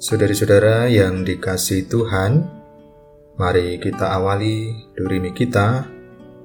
[0.00, 2.48] Saudari-saudara yang dikasih Tuhan,
[3.36, 5.84] mari kita awali durimi kita,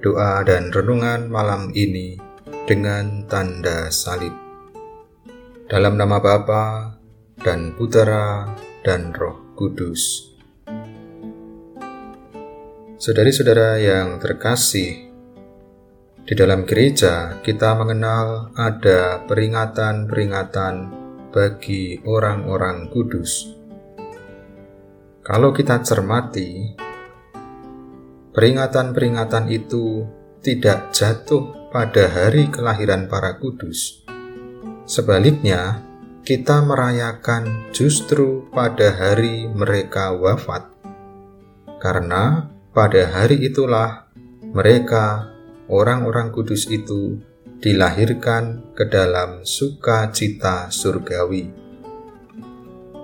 [0.03, 2.19] doa dan renungan malam ini
[2.67, 4.35] dengan tanda salib.
[5.71, 6.99] Dalam nama Bapa
[7.39, 8.43] dan Putera
[8.83, 10.35] dan Roh Kudus.
[12.99, 15.15] Saudari-saudara yang terkasih,
[16.27, 21.04] di dalam gereja kita mengenal ada peringatan-peringatan
[21.35, 23.51] bagi orang-orang kudus.
[25.19, 26.71] Kalau kita cermati,
[28.31, 30.07] peringatan-peringatan itu
[30.39, 34.07] tidak jatuh pada hari kelahiran para kudus.
[34.87, 35.83] Sebaliknya,
[36.23, 40.71] kita merayakan justru pada hari mereka wafat,
[41.83, 44.07] karena pada hari itulah
[44.55, 45.35] mereka,
[45.67, 47.19] orang-orang kudus itu,
[47.59, 51.49] dilahirkan ke dalam sukacita surgawi.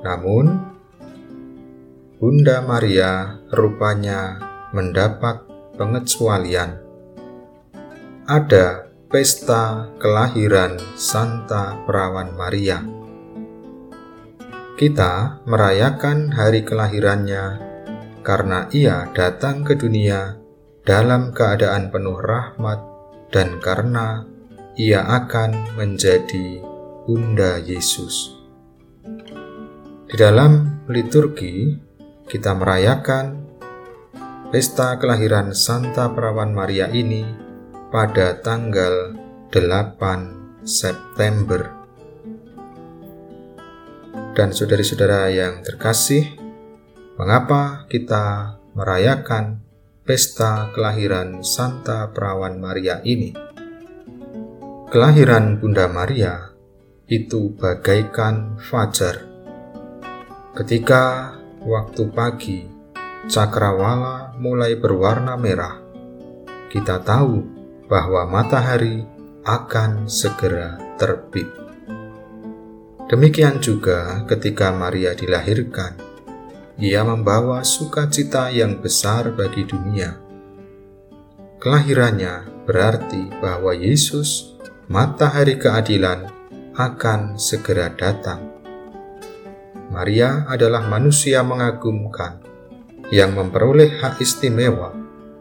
[0.02, 0.46] Namun,
[2.22, 4.38] Bunda Maria rupanya
[4.74, 5.42] mendapat
[5.78, 6.78] pengecualian.
[8.30, 12.80] Ada pesta kelahiran Santa Perawan Maria.
[14.78, 17.60] Kita merayakan hari kelahirannya
[18.22, 20.38] karena ia datang ke dunia
[20.86, 22.80] dalam keadaan penuh rahmat
[23.30, 24.26] dan karena
[24.80, 26.64] ia akan menjadi
[27.04, 28.40] Bunda Yesus.
[30.08, 31.76] Di dalam liturgi,
[32.28, 33.52] kita merayakan
[34.52, 37.24] pesta kelahiran Santa Perawan Maria ini
[37.92, 39.16] pada tanggal
[39.52, 41.72] 8 September.
[44.32, 46.24] Dan saudari-saudara yang terkasih,
[47.20, 49.60] mengapa kita merayakan
[50.08, 53.51] pesta kelahiran Santa Perawan Maria ini?
[54.92, 56.52] Kelahiran Bunda Maria
[57.08, 59.24] itu bagaikan fajar.
[60.52, 61.32] Ketika
[61.64, 62.68] waktu pagi
[63.32, 65.80] cakrawala mulai berwarna merah,
[66.68, 67.40] kita tahu
[67.88, 69.08] bahwa matahari
[69.48, 71.48] akan segera terbit.
[73.08, 75.96] Demikian juga ketika Maria dilahirkan,
[76.76, 80.20] ia membawa sukacita yang besar bagi dunia.
[81.64, 84.51] Kelahirannya berarti bahwa Yesus
[84.92, 86.28] matahari keadilan
[86.76, 88.44] akan segera datang.
[89.88, 92.44] Maria adalah manusia mengagumkan
[93.08, 94.92] yang memperoleh hak istimewa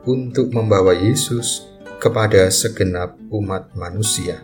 [0.07, 1.67] untuk membawa Yesus
[1.99, 4.39] kepada segenap umat manusia.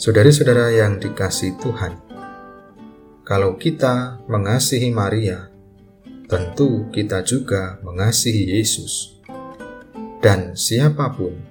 [0.00, 2.00] Saudari-saudara yang dikasih Tuhan,
[3.28, 5.52] kalau kita mengasihi Maria,
[6.24, 9.20] tentu kita juga mengasihi Yesus.
[10.24, 11.49] Dan siapa pun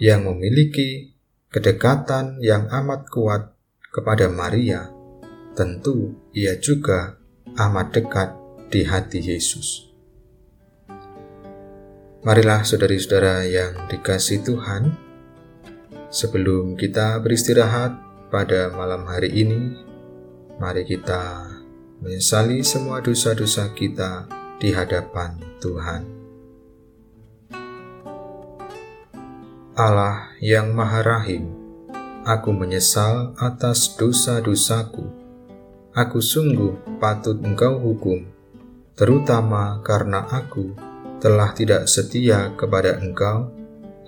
[0.00, 1.12] yang memiliki
[1.52, 3.52] kedekatan yang amat kuat
[3.92, 4.88] kepada Maria,
[5.52, 7.20] tentu ia juga
[7.60, 8.28] amat dekat
[8.72, 9.92] di hati Yesus.
[12.24, 14.96] Marilah saudari-saudara yang dikasih Tuhan,
[16.08, 17.92] sebelum kita beristirahat
[18.32, 19.76] pada malam hari ini,
[20.56, 21.48] mari kita
[22.00, 26.19] menyesali semua dosa-dosa kita di hadapan Tuhan.
[29.78, 31.46] Allah yang Maha Rahim,
[32.26, 35.06] aku menyesal atas dosa-dosaku.
[35.94, 38.26] Aku sungguh patut Engkau hukum,
[38.98, 40.74] terutama karena aku
[41.22, 43.54] telah tidak setia kepada Engkau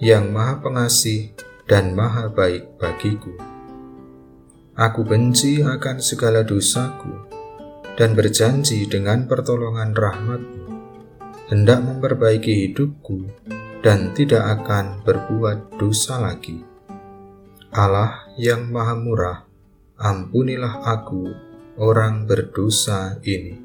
[0.02, 1.30] yang Maha Pengasih
[1.70, 3.30] dan Maha Baik bagiku.
[4.74, 7.30] Aku benci akan segala dosaku
[7.94, 10.66] dan berjanji dengan pertolongan rahmatmu
[11.54, 13.30] hendak memperbaiki hidupku
[13.82, 16.62] dan tidak akan berbuat dosa lagi.
[17.74, 19.38] Allah yang Maha Murah,
[19.98, 21.34] ampunilah aku,
[21.82, 23.58] orang berdosa ini.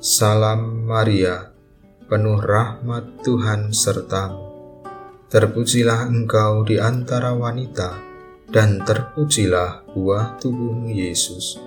[0.00, 1.52] Salam Maria,
[2.08, 4.48] penuh rahmat Tuhan sertamu.
[5.28, 8.00] Terpujilah engkau di antara wanita,
[8.48, 11.60] dan terpujilah buah tubuhmu Yesus.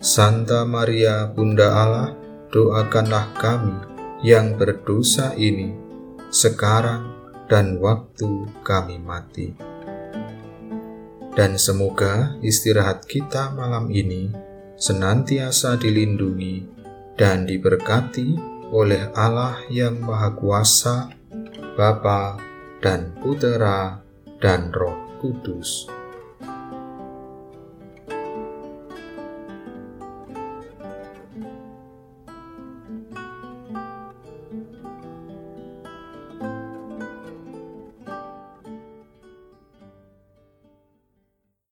[0.00, 2.12] Santa Maria, Bunda Allah,
[2.48, 3.76] doakanlah kami
[4.24, 5.89] yang berdosa ini
[6.30, 7.10] sekarang
[7.50, 9.52] dan waktu kami mati.
[11.34, 14.30] Dan semoga istirahat kita malam ini
[14.78, 16.66] senantiasa dilindungi
[17.14, 18.38] dan diberkati
[18.70, 21.10] oleh Allah yang Maha Kuasa,
[21.74, 22.38] Bapa
[22.82, 23.98] dan Putera
[24.38, 25.99] dan Roh Kudus